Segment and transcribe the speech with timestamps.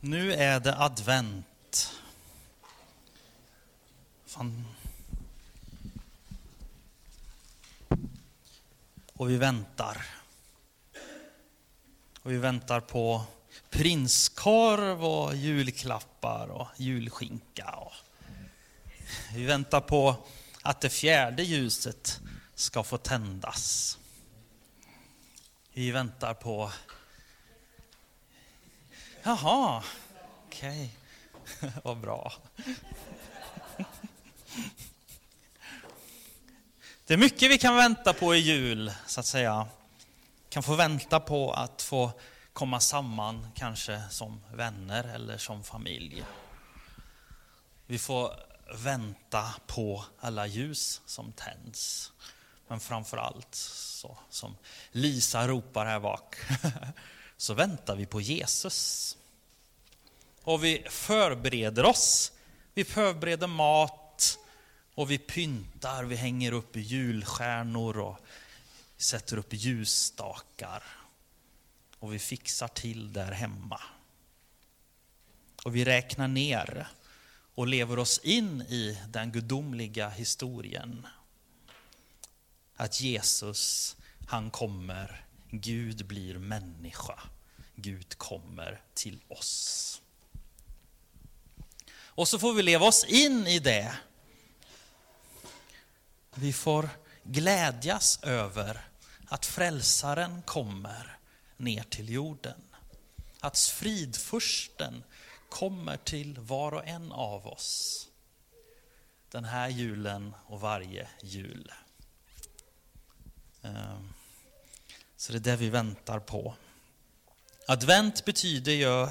[0.00, 1.92] Nu är det advent.
[4.26, 4.64] Fan.
[9.12, 10.06] Och vi väntar.
[12.22, 13.24] Och vi väntar på
[13.70, 17.70] prinskorv och julklappar och julskinka.
[17.70, 17.92] Och
[19.34, 20.16] vi väntar på
[20.62, 22.20] att det fjärde ljuset
[22.54, 23.98] ska få tändas.
[25.72, 26.72] Vi väntar på...
[29.22, 29.82] Jaha,
[30.46, 30.94] okej.
[31.58, 31.70] Okay.
[31.84, 32.32] Vad bra.
[37.06, 39.68] Det är mycket vi kan vänta på i jul, så att säga.
[40.48, 42.12] Kan få vänta på att få
[42.52, 46.24] komma samman, kanske som vänner eller som familj.
[47.86, 48.32] Vi får
[48.74, 52.12] vänta på alla ljus som tänds.
[52.68, 54.56] Men framför allt, så, som
[54.90, 56.36] Lisa ropar här bak,
[57.38, 59.16] så väntar vi på Jesus.
[60.42, 62.32] Och vi förbereder oss.
[62.74, 64.38] Vi förbereder mat
[64.94, 68.16] och vi pyntar, vi hänger upp julstjärnor och
[68.96, 70.82] sätter upp ljusstakar.
[71.98, 73.80] Och vi fixar till där hemma.
[75.64, 76.88] Och vi räknar ner
[77.54, 81.06] och lever oss in i den gudomliga historien.
[82.76, 83.96] Att Jesus,
[84.28, 87.20] han kommer, Gud blir människa.
[87.74, 90.02] Gud kommer till oss.
[91.90, 93.98] Och så får vi leva oss in i det.
[96.34, 96.88] Vi får
[97.22, 98.88] glädjas över
[99.26, 101.18] att frälsaren kommer
[101.56, 102.62] ner till jorden.
[103.40, 105.04] Att fridfursten
[105.48, 108.04] kommer till var och en av oss.
[109.30, 111.72] Den här julen och varje jul.
[115.28, 116.54] Så det är det vi väntar på.
[117.66, 119.08] Advent betyder ju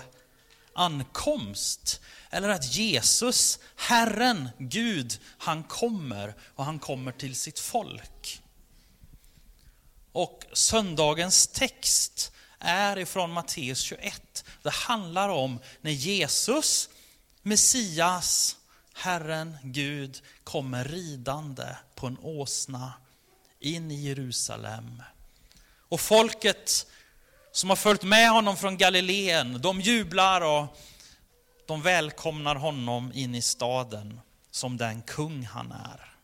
[0.74, 2.02] ankomst.
[2.30, 8.42] Eller att Jesus, Herren, Gud, han kommer och han kommer till sitt folk.
[10.12, 14.46] Och söndagens text är ifrån Matteus 21.
[14.64, 16.90] Det handlar om när Jesus,
[17.42, 18.58] Messias,
[18.94, 22.94] Herren, Gud, kommer ridande på en åsna
[23.60, 25.02] in i Jerusalem.
[25.90, 26.88] Och folket
[27.52, 30.78] som har följt med honom från Galileen, de jublar och
[31.66, 34.22] de välkomnar honom in i staden
[34.52, 36.16] som den kung han är.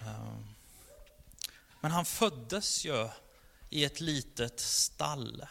[0.00, 0.54] Ehm,
[1.80, 3.08] men han föddes ju
[3.70, 5.46] i ett litet stall.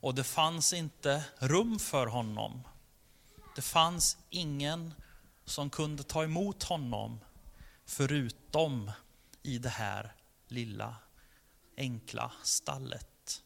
[0.00, 2.62] Och det fanns inte rum för honom.
[3.54, 4.94] Det fanns ingen
[5.52, 7.20] som kunde ta emot honom
[7.84, 8.90] förutom
[9.42, 10.14] i det här
[10.48, 10.96] lilla
[11.76, 13.42] enkla stallet.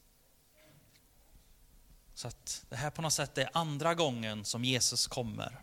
[2.14, 5.60] Så att det här på något sätt är andra gången som Jesus kommer.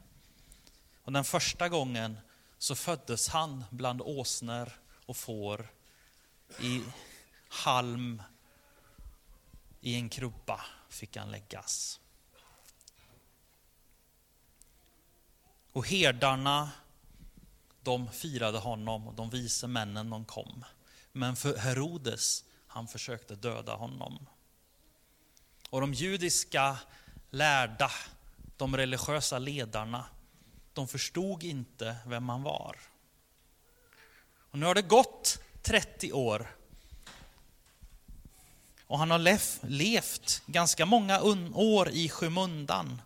[1.03, 2.17] Och den första gången
[2.57, 4.71] så föddes han bland åsnor
[5.05, 5.73] och får
[6.59, 6.83] i
[7.47, 8.23] halm
[9.81, 11.99] i en krubba fick han läggas.
[15.73, 16.71] Och herdarna,
[17.81, 20.65] de firade honom och de vise männen de kom.
[21.11, 24.27] Men för Herodes, han försökte döda honom.
[25.69, 26.77] Och de judiska
[27.29, 27.91] lärda,
[28.57, 30.05] de religiösa ledarna,
[30.73, 32.77] de förstod inte vem han var.
[34.51, 36.55] Och nu har det gått 30 år.
[38.87, 39.19] Och han har
[39.67, 41.21] levt ganska många
[41.53, 43.01] år i skymundan.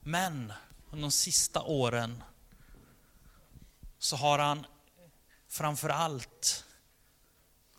[0.00, 0.52] Men
[0.98, 2.22] de sista åren
[3.98, 4.66] så har han
[5.48, 6.64] framför allt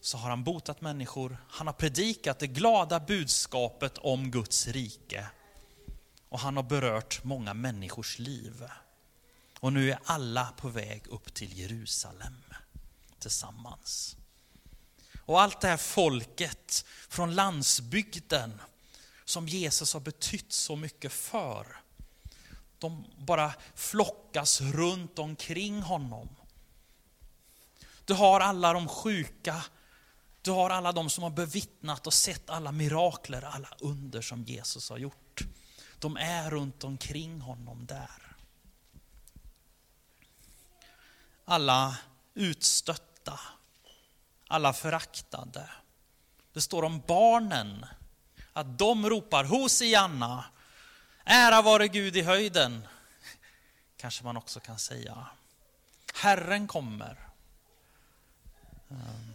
[0.02, 1.38] så har han botat människor.
[1.50, 5.28] Han har predikat det glada budskapet om Guds rike.
[6.30, 8.64] Och han har berört många människors liv.
[9.60, 12.44] Och nu är alla på väg upp till Jerusalem
[13.20, 14.16] tillsammans.
[15.26, 18.62] Och allt det här folket från landsbygden
[19.26, 21.82] som Jesus har betytt så mycket för.
[22.82, 26.30] De bara flockas runt omkring honom.
[28.06, 29.64] Du har alla de sjuka,
[30.42, 34.90] du har alla de som har bevittnat och sett alla mirakler, alla under som Jesus
[34.90, 35.42] har gjort.
[36.00, 38.36] De är runt omkring honom där.
[41.46, 41.98] Alla
[42.34, 43.40] utstötta,
[44.48, 45.70] alla föraktade.
[46.54, 47.86] Det står om barnen,
[48.54, 50.46] att de ropar Hosianna,
[51.26, 52.88] ära vare Gud i höjden.
[53.98, 55.28] Kanske man också kan säga.
[56.14, 57.30] Herren kommer.
[58.90, 59.34] Ehm,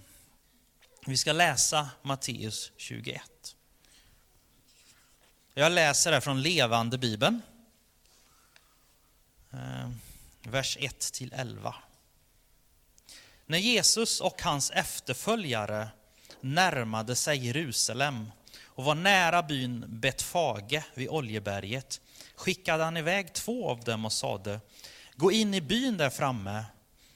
[1.06, 3.56] vi ska läsa Matteus 21.
[5.54, 7.42] Jag läser det från Levande Bibeln.
[9.52, 10.00] Ehm,
[10.42, 11.74] vers 1 till 11.
[13.46, 15.88] När Jesus och hans efterföljare
[16.40, 18.30] närmade sig Jerusalem
[18.76, 22.00] och var nära byn Betfage vid Oljeberget
[22.34, 24.60] skickade han iväg två av dem och sade
[25.14, 26.64] Gå in i byn där framme,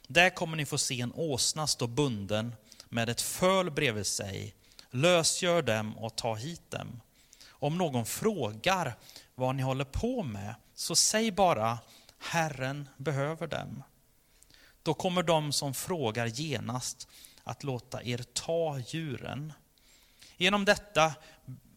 [0.07, 2.55] där kommer ni få se en åsna stå bunden
[2.89, 4.55] med ett föl bredvid sig.
[4.91, 7.01] Lösgör dem och ta hit dem.
[7.49, 8.95] Om någon frågar
[9.35, 11.79] vad ni håller på med, så säg bara
[12.19, 13.83] Herren behöver dem.
[14.83, 17.09] Då kommer de som frågar genast
[17.45, 19.53] att låta er ta djuren.
[20.37, 21.15] Genom detta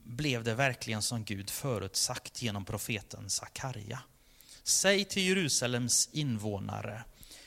[0.04, 4.00] blev det verkligen som Gud förutsagt genom profeten Sakarja.
[4.64, 7.04] Säg till Jerusalems invånare,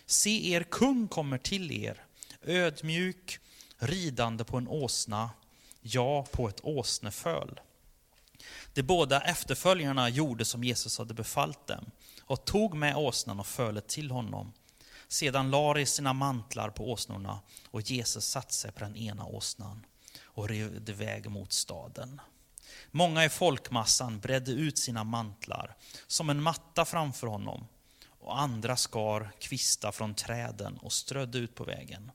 [0.06, 2.04] se er kung kommer till er,
[2.42, 3.38] ödmjuk,
[3.78, 5.30] ridande på en åsna,
[5.80, 7.60] ja, på ett åsneföl.
[8.72, 13.88] De båda efterföljarna gjorde som Jesus hade befallt dem och tog med åsnan och fölet
[13.88, 14.52] till honom.
[15.08, 19.86] Sedan lade de sina mantlar på åsnorna och Jesus satte sig på den ena åsnan
[20.22, 22.20] och red iväg mot staden.
[22.90, 25.76] Många i folkmassan bredde ut sina mantlar
[26.06, 27.66] som en matta framför honom
[28.20, 32.10] och andra skar kvistar från träden och strödde ut på vägen.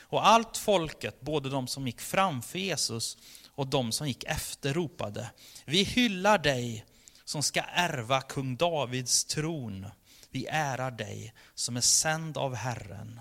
[0.00, 3.18] Och allt folket, både de som gick framför Jesus
[3.48, 5.30] och de som gick efter, ropade
[5.64, 6.84] Vi hyllar dig
[7.24, 9.86] som ska ärva kung Davids tron.
[10.30, 13.20] Vi ärar dig som är sänd av Herren.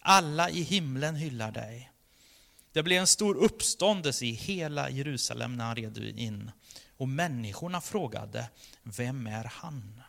[0.00, 1.89] Alla i himlen hyllar dig.
[2.72, 6.50] Det blev en stor uppståndelse i hela Jerusalem när han red in.
[6.96, 8.50] Och människorna frågade,
[8.82, 10.02] vem är han?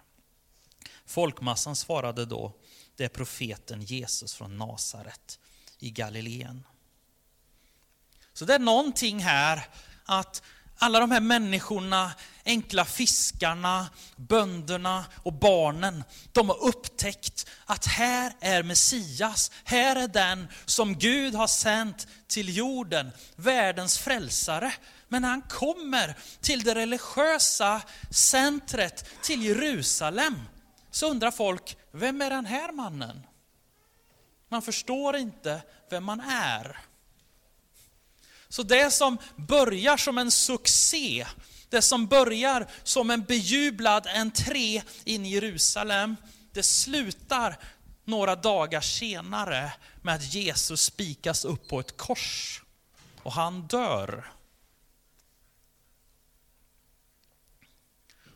[1.05, 2.53] Folkmassan svarade då,
[2.95, 5.39] det är profeten Jesus från Nasaret
[5.79, 6.63] i Galileen.
[8.33, 9.67] Så det är någonting här
[10.05, 10.43] att
[10.83, 12.11] alla de här människorna,
[12.45, 20.47] enkla fiskarna, bönderna och barnen, de har upptäckt att här är Messias, här är den
[20.65, 24.73] som Gud har sänt till jorden, världens frälsare.
[25.07, 27.81] Men när han kommer till det religiösa
[28.11, 30.41] centret, till Jerusalem,
[30.91, 33.27] så undrar folk, vem är den här mannen?
[34.49, 36.90] Man förstår inte vem man är.
[38.51, 41.27] Så det som börjar som en succé,
[41.69, 46.15] det som börjar som en bejublad entré in i Jerusalem,
[46.51, 47.59] det slutar
[48.05, 52.61] några dagar senare med att Jesus spikas upp på ett kors
[53.23, 54.31] och han dör.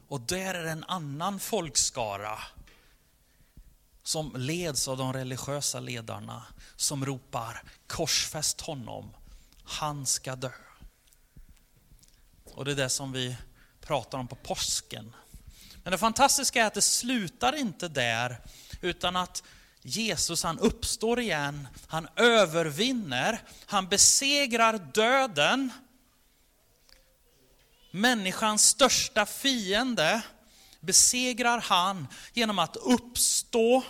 [0.07, 2.39] Och där är en annan folkskara
[4.03, 6.43] som leds av de religiösa ledarna
[6.75, 9.11] som ropar korsfäst honom,
[9.65, 10.51] han ska dö.
[12.43, 13.37] Och det är det som vi
[13.81, 15.15] pratar om på påsken.
[15.83, 18.41] Men det fantastiska är att det slutar inte där,
[18.81, 19.43] utan att
[19.81, 25.71] Jesus han uppstår igen, han övervinner, han besegrar döden.
[27.91, 30.21] Människans största fiende
[30.79, 33.83] besegrar han genom att uppstå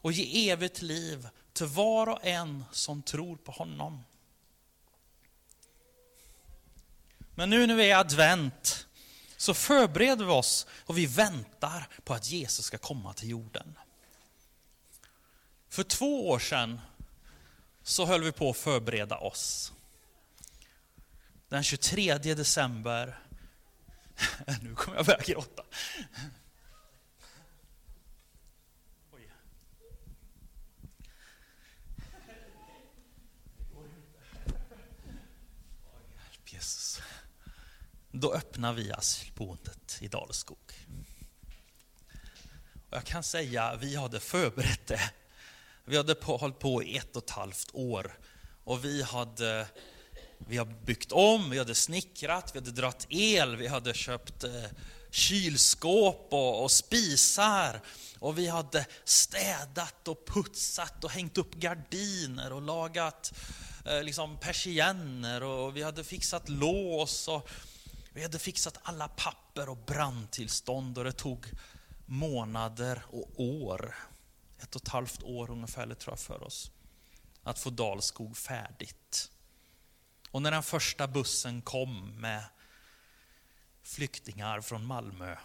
[0.00, 4.04] och ge evigt liv till var och en som tror på honom.
[7.38, 8.86] Men nu när vi är advent
[9.36, 13.78] så förbereder vi oss och vi väntar på att Jesus ska komma till jorden.
[15.68, 16.80] För två år sedan
[17.82, 19.72] så höll vi på att förbereda oss.
[21.48, 23.18] Den 23 december,
[24.62, 25.62] nu kommer jag börja gråta.
[36.66, 37.05] Jesus.
[38.20, 40.58] Då öppnar vi asylboendet i Dalskog.
[42.90, 45.10] Och jag kan säga, vi hade förberett det
[45.84, 48.18] vi hade på, hållit på i ett och ett halvt år
[48.64, 49.66] och vi hade
[50.38, 54.64] vi har byggt om, vi hade snickrat, vi hade dratt el, vi hade köpt eh,
[55.10, 57.80] kylskåp och, och, spisar.
[58.18, 63.32] Och vi hade städat och putsat och hängt upp gardiner och lagat
[63.86, 67.50] eh, liksom persienner och vi hade fixat lås och
[68.16, 71.46] vi hade fixat alla papper och brandtillstånd och det tog
[72.06, 73.94] månader och år
[74.58, 76.70] ett och ett halvt år ungefär, tror jag, för oss.
[77.42, 79.30] Att få Dalskog färdigt.
[80.30, 82.44] Och när den första bussen kom med
[83.82, 85.36] flyktingar från Malmö,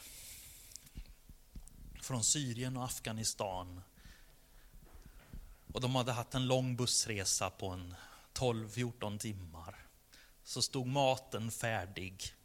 [2.01, 3.81] från Syrien och Afghanistan,
[5.73, 7.95] och de hade haft en lång bussresa på en
[8.33, 9.85] 12-14 timmar
[10.43, 12.35] så stod maten färdig.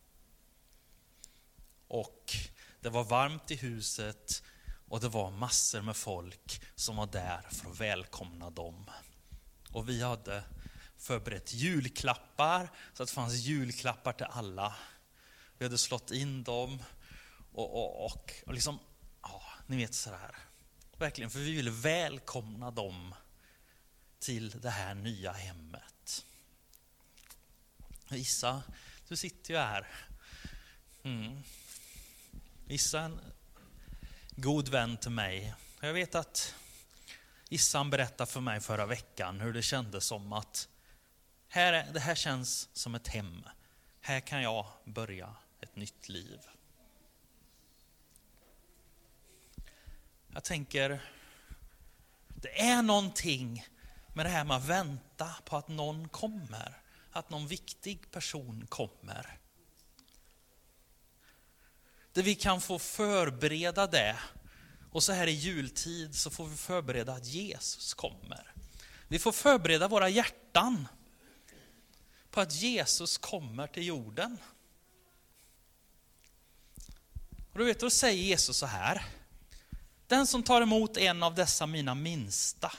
[2.87, 4.43] Det var varmt i huset
[4.89, 8.91] och det var massor med folk som var där för att välkomna dem.
[9.71, 10.45] Och vi hade
[10.97, 14.75] förberett julklappar, så att det fanns julklappar till alla.
[15.59, 16.83] Vi hade slått in dem
[17.53, 18.79] och, och, och, och liksom,
[19.23, 20.37] ja, ni vet sådär.
[20.99, 23.15] Verkligen, för vi ville välkomna dem
[24.19, 26.25] till det här nya hemmet.
[28.11, 28.63] Issa,
[29.09, 29.87] du sitter ju här.
[31.03, 31.43] Mm.
[32.69, 33.21] Issa är en
[34.37, 35.55] god vän till mig.
[35.81, 36.55] Jag vet att
[37.49, 40.69] Issan berättade för mig förra veckan hur det kändes som att
[41.49, 43.45] här, det här känns som ett hem.
[44.01, 46.41] Här kan jag börja ett nytt liv.
[50.29, 51.01] Jag tänker,
[52.29, 53.67] det är någonting
[54.15, 56.81] med det här med att vänta på att någon kommer.
[57.11, 59.39] Att någon viktig person kommer.
[62.17, 64.17] Där vi kan få förbereda det.
[64.91, 68.53] Och så här i jultid så får vi förbereda att Jesus kommer.
[69.09, 70.89] Vi får förbereda våra hjärtan
[72.31, 74.39] på att Jesus kommer till jorden.
[77.53, 79.05] Och du vet, då säger Jesus så här.
[80.07, 82.73] Den som tar emot en av dessa mina minsta,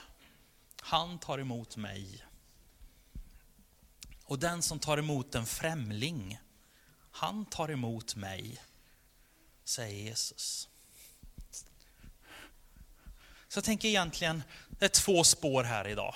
[0.80, 2.24] han tar emot mig.
[4.24, 6.38] Och den som tar emot en främling,
[7.10, 8.60] han tar emot mig,
[9.68, 10.68] säger Jesus.
[13.48, 16.14] Så jag tänker egentligen, det är två spår här idag.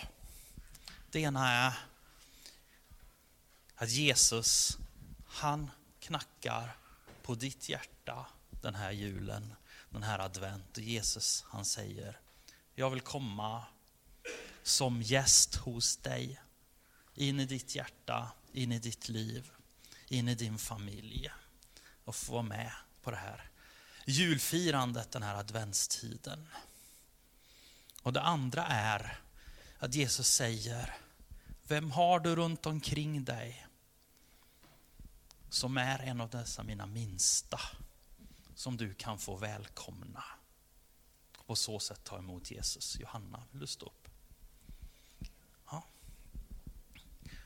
[1.10, 1.72] Det ena är
[3.74, 4.78] att Jesus,
[5.26, 6.76] han knackar
[7.22, 9.54] på ditt hjärta den här julen,
[9.90, 10.76] den här advent.
[10.76, 12.20] Och Jesus, han säger,
[12.74, 13.64] jag vill komma
[14.62, 16.40] som gäst hos dig.
[17.14, 19.50] In i ditt hjärta, in i ditt liv,
[20.08, 21.30] in i din familj.
[22.04, 23.52] Och få vara med på det här
[24.06, 26.48] julfirandet den här adventstiden.
[28.02, 29.20] Och det andra är
[29.78, 30.96] att Jesus säger,
[31.62, 33.66] vem har du runt omkring dig
[35.50, 37.60] som är en av dessa mina minsta
[38.54, 40.24] som du kan få välkomna?
[41.38, 43.00] Och på så sätt ta emot Jesus.
[43.00, 44.01] Johanna, vill du stå upp?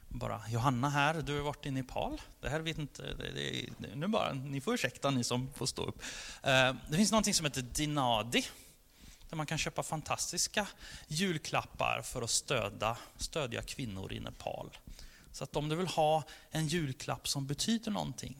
[0.09, 2.21] Bara, Johanna här, du har varit i Nepal.
[2.41, 3.31] Det här vet inte, det,
[3.79, 6.03] det, nu bara, ni får ursäkta ni som får stå upp.
[6.43, 8.47] Eh, det finns någonting som heter Dinadi
[9.29, 10.67] där man kan köpa fantastiska
[11.09, 14.79] julklappar för att stödja, stödja kvinnor i Nepal.
[15.33, 18.37] Så att om du vill ha en julklapp som betyder någonting,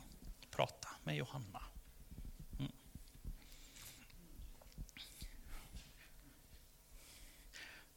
[0.51, 1.63] prata med Johanna.
[2.59, 2.73] Mm.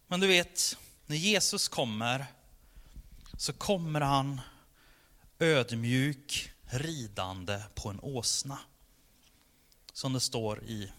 [0.08, 2.26] Men du vet, när Jesus kommer
[3.39, 4.41] så kommer han
[5.39, 8.60] ödmjuk ridande på en åsna.
[9.93, 10.91] Som det står i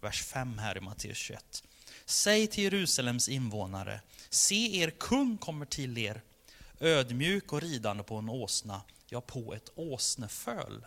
[0.00, 1.64] vers 5 här i Matteus 21.
[2.04, 6.22] Säg till Jerusalems invånare, se er kung kommer till er,
[6.80, 10.86] ödmjuk och ridande på en åsna, ja på ett åsneföl.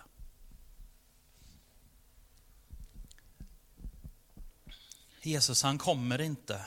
[5.21, 6.65] Jesus han kommer inte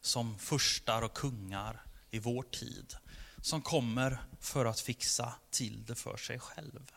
[0.00, 2.96] som furstar och kungar i vår tid,
[3.42, 6.92] som kommer för att fixa till det för sig själv.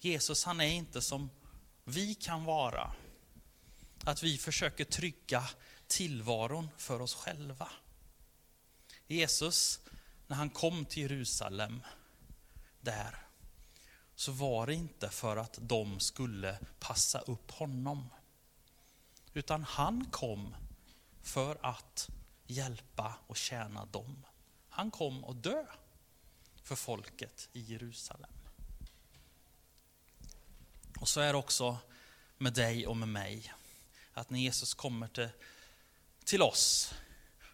[0.00, 1.30] Jesus han är inte som
[1.84, 2.92] vi kan vara,
[4.04, 5.48] att vi försöker trygga
[5.86, 7.68] tillvaron för oss själva.
[9.06, 9.80] Jesus,
[10.26, 11.82] när han kom till Jerusalem,
[12.80, 13.26] där,
[14.14, 18.08] så var det inte för att de skulle passa upp honom.
[19.34, 20.54] Utan han kom
[21.22, 22.08] för att
[22.46, 24.24] hjälpa och tjäna dem.
[24.78, 25.66] Han kom och dö
[26.62, 28.30] för folket i Jerusalem.
[31.00, 31.78] Och så är det också
[32.36, 33.52] med dig och med mig
[34.12, 35.28] att när Jesus kommer till,
[36.24, 36.94] till oss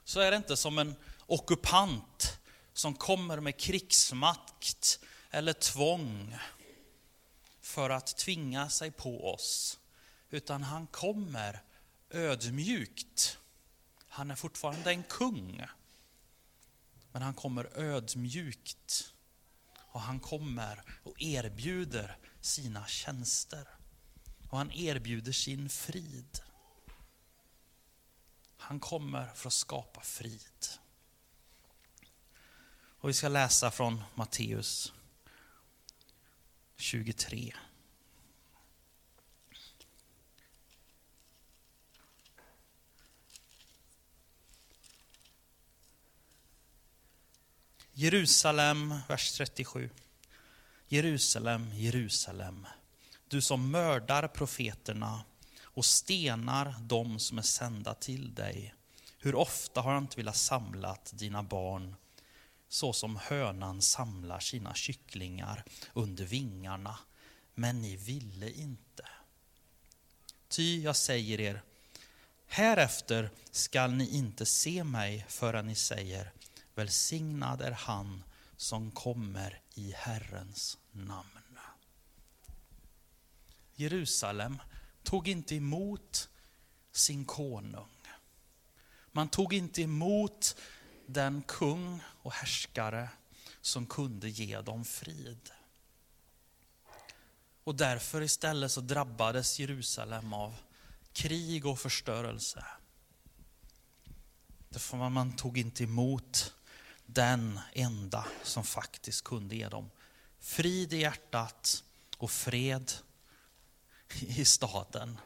[0.05, 0.95] så är det inte som en
[1.27, 2.39] ockupant
[2.73, 5.01] som kommer med krigsmakt
[5.31, 6.37] eller tvång
[7.61, 9.79] för att tvinga sig på oss.
[10.31, 11.63] Utan han kommer
[12.11, 13.39] ödmjukt.
[14.09, 15.67] Han är fortfarande en kung.
[17.15, 19.15] Men han kommer ödmjukt.
[19.77, 23.69] Och han kommer och erbjuder sina tjänster.
[24.51, 26.41] Och han erbjuder sin frid.
[28.57, 30.67] Han kommer för att skapa frid.
[32.99, 34.93] Och vi ska läsa från Matteus
[36.77, 37.55] 23.
[47.97, 49.91] Jerusalem, vers 37.
[50.89, 52.67] Jerusalem, Jerusalem,
[53.29, 55.25] du som mördar profeterna
[55.63, 58.75] och stenar dem som är sända till dig.
[59.19, 61.95] Hur ofta har jag inte velat samlat dina barn
[62.69, 66.99] så som hönan samlar sina kycklingar under vingarna,
[67.55, 69.09] men ni ville inte.
[70.49, 71.63] Ty jag säger er,
[72.47, 76.33] härefter skall ni inte se mig förrän ni säger,
[76.75, 78.25] välsignad är han
[78.57, 81.59] som kommer i Herrens namn.
[83.75, 84.59] Jerusalem
[85.03, 86.29] tog inte emot
[86.93, 87.89] sin konung.
[89.13, 90.57] Man tog inte emot
[91.07, 93.09] den kung och härskare
[93.61, 95.51] som kunde ge dem frid.
[97.65, 100.55] Och därför istället så drabbades Jerusalem av
[101.13, 102.65] krig och förstörelse.
[104.69, 106.55] Därför man tog inte emot
[107.07, 109.91] den enda som faktiskt kunde ge dem
[110.41, 111.85] frid i hjärtat
[112.19, 112.93] och fred
[114.21, 115.19] i staden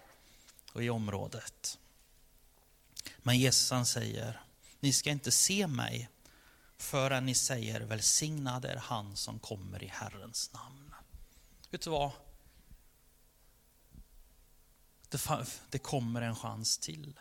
[0.73, 1.79] och i området.
[3.19, 4.41] Men Jesus han säger,
[4.81, 6.09] ni ska inte se mig
[6.77, 10.95] förrän ni säger välsignad är han som kommer i Herrens namn.
[11.71, 12.11] Vet du vad?
[15.71, 17.21] Det, kommer en chans till.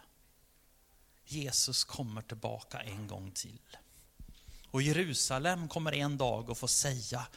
[1.26, 3.78] Jesus kommer tillbaka en gång till.
[4.78, 7.28] Och Jerusalem kommer en dag att få säga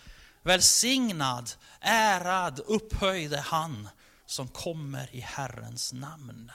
[0.42, 3.88] Välsignad, ärad, upphöjd är han
[4.26, 6.52] som kommer i Herrens namn.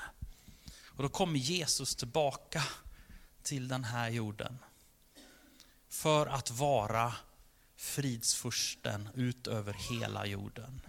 [0.86, 2.64] Och då kommer Jesus tillbaka
[3.44, 4.58] till den här jorden.
[5.90, 7.14] För att vara
[7.76, 10.82] fridsfursten ut över hela jorden.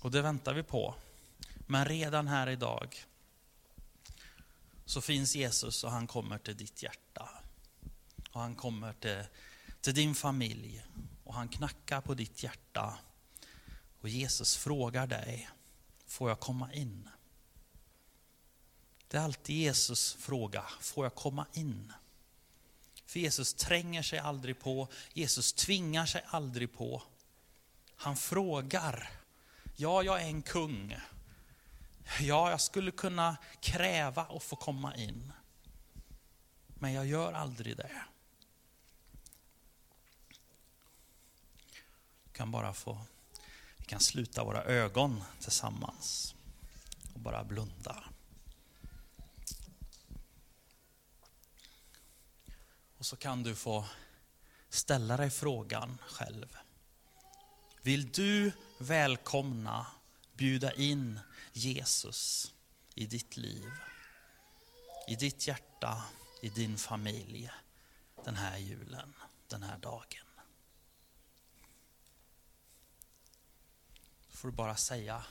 [0.00, 0.94] Och det väntar vi på.
[1.66, 3.04] Men redan här idag
[4.84, 7.41] så finns Jesus och han kommer till ditt hjärta.
[8.32, 9.24] Och han kommer till,
[9.80, 10.84] till din familj
[11.24, 12.98] och han knackar på ditt hjärta.
[14.00, 15.48] Och Jesus frågar dig,
[16.06, 17.08] får jag komma in?
[19.08, 21.92] Det är alltid Jesus fråga, får jag komma in?
[23.06, 27.02] För Jesus tränger sig aldrig på, Jesus tvingar sig aldrig på.
[27.96, 29.10] Han frågar.
[29.76, 30.96] Ja, jag är en kung.
[32.20, 35.32] Ja, jag skulle kunna kräva att få komma in.
[36.66, 38.02] Men jag gör aldrig det.
[42.32, 42.98] Kan bara få,
[43.76, 46.34] vi kan sluta våra ögon tillsammans
[47.14, 48.04] och bara blunda.
[52.98, 53.84] Och så kan du få
[54.68, 56.56] ställa dig frågan själv.
[57.82, 59.86] Vill du välkomna,
[60.32, 61.20] bjuda in
[61.52, 62.52] Jesus
[62.94, 63.70] i ditt liv,
[65.08, 66.02] i ditt hjärta,
[66.42, 67.50] i din familj
[68.24, 69.14] den här julen,
[69.48, 70.31] den här dagen?
[74.42, 75.24] Får du bara säga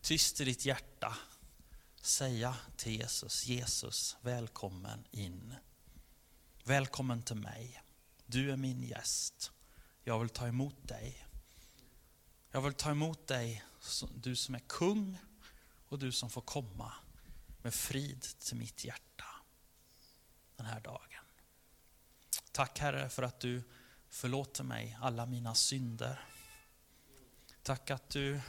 [0.00, 1.16] tyst i ditt hjärta,
[2.00, 5.54] säga till Jesus, Jesus välkommen in.
[6.64, 7.82] Välkommen till mig.
[8.26, 9.52] Du är min gäst.
[10.02, 11.26] Jag vill ta emot dig.
[12.50, 13.64] Jag vill ta emot dig,
[14.14, 15.18] du som är kung
[15.88, 16.92] och du som får komma
[17.62, 19.26] med frid till mitt hjärta
[20.56, 21.24] den här dagen.
[22.52, 23.62] Tack Herre för att du
[24.08, 26.33] förlåter mig alla mina synder.
[27.64, 28.40] Tack att du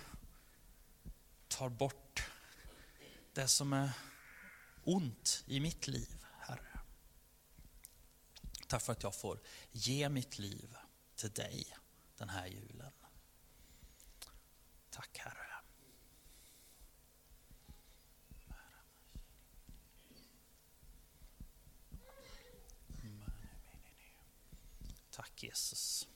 [1.48, 2.24] tar bort
[3.34, 3.92] det som är
[4.84, 6.26] ont i mitt liv.
[6.40, 6.80] Herre.
[8.68, 9.40] Tack för att jag får
[9.72, 10.76] ge mitt liv
[11.16, 11.78] till dig
[12.18, 12.92] den här julen.
[14.90, 15.48] Tack Herre.
[25.12, 26.08] Tack Jesus.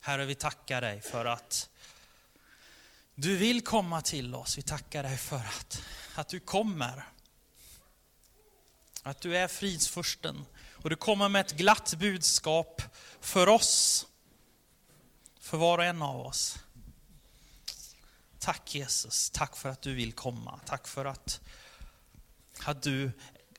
[0.00, 1.70] Herre, vi tackar dig för att
[3.20, 4.58] du vill komma till oss.
[4.58, 5.82] Vi tackar dig för att,
[6.14, 7.08] att du kommer.
[9.02, 12.82] Att du är fridsfursten och du kommer med ett glatt budskap
[13.20, 14.06] för oss,
[15.40, 16.58] för var och en av oss.
[18.38, 20.60] Tack Jesus, tack för att du vill komma.
[20.66, 21.40] Tack för att,
[22.64, 23.04] att du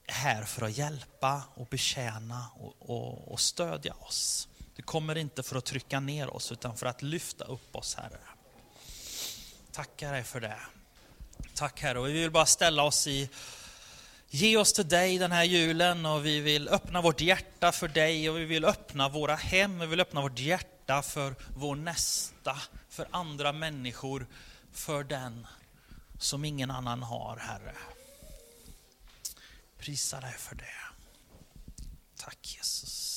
[0.06, 4.48] är här för att hjälpa och betjäna och, och, och stödja oss.
[4.76, 8.20] Du kommer inte för att trycka ner oss utan för att lyfta upp oss Herre.
[9.80, 10.60] Tackar dig för det.
[11.54, 12.00] Tack Herre.
[12.00, 13.30] Och vi vill bara ställa oss i
[14.30, 18.30] Ge oss till dig den här julen och vi vill öppna vårt hjärta för dig
[18.30, 22.58] och vi vill öppna våra hem, vi vill öppna vårt hjärta för vår nästa,
[22.90, 24.28] för andra människor,
[24.74, 25.48] för den
[26.18, 27.76] som ingen annan har, Herre.
[29.78, 30.76] Prisa dig för det.
[32.18, 33.09] Tack Jesus.